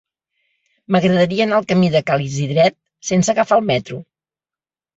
M'agradaria 0.95 1.45
anar 1.49 1.59
al 1.59 1.67
camí 1.73 1.91
de 1.97 2.03
Ca 2.09 2.17
l'Isidret 2.23 2.77
sense 3.13 3.37
agafar 3.37 3.61
el 3.63 3.71
metro. 3.71 4.05